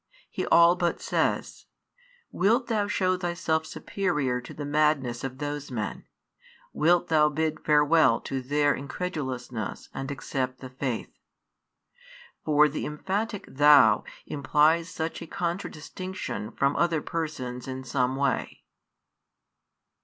He 0.31 0.47
all 0.47 0.75
but 0.75 0.99
says 0.99 1.67
"Wilt 2.31 2.65
thou 2.65 2.87
shew 2.87 3.19
thyself 3.19 3.67
superior 3.67 4.41
to 4.41 4.51
the 4.51 4.65
madness 4.65 5.23
of 5.23 5.37
those 5.37 5.69
men? 5.69 6.05
Wilt 6.73 7.09
thou 7.09 7.29
bid 7.29 7.63
farewell 7.63 8.19
to 8.21 8.41
their 8.41 8.73
incredu 8.75 9.23
lousness 9.23 9.89
and 9.93 10.09
accept 10.09 10.57
the 10.57 10.71
faith?" 10.71 11.11
For 12.43 12.67
the 12.67 12.83
emphatic 12.87 13.45
Thou 13.47 14.03
implies 14.25 14.89
such 14.89 15.21
a 15.21 15.27
contradistinction 15.27 16.51
from 16.53 16.75
other 16.77 17.03
persons 17.03 17.67
in 17.67 17.83
some 17.83 18.15
way. 18.15 18.63